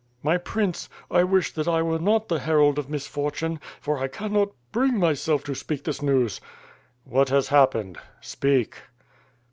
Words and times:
"My 0.23 0.35
Prince, 0.39 0.89
I 1.11 1.23
wish 1.23 1.51
that 1.51 1.67
I 1.67 1.83
were 1.83 1.99
not 1.99 2.27
the 2.27 2.39
herald 2.39 2.79
of 2.79 2.87
misfor 2.87 3.31
tune, 3.35 3.59
for 3.79 3.99
I 3.99 4.07
cannot 4.07 4.49
bring 4.71 4.97
myself 4.97 5.43
to 5.43 5.53
speak 5.53 5.83
this 5.83 6.01
news." 6.01 6.41
"What 7.03 7.29
has 7.29 7.49
happened, 7.49 7.99
speak." 8.19 8.77